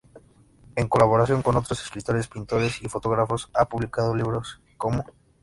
[0.75, 5.05] En colaboración con otros escritores, pintores y fotógrafos ha publicado libros como